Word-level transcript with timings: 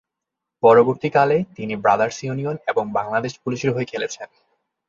পরবর্তীকালে, 0.63 1.37
তিনি 1.55 1.73
ব্রাদার্স 1.75 2.17
ইউনিয়ন 2.23 2.57
এবং 2.67 2.83
বাংলাদেশ 2.93 3.33
পুলিশের 3.39 3.73
হয়ে 3.73 3.85
খেলেছেন। 3.85 4.27